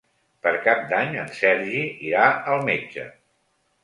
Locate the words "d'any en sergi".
0.93-1.83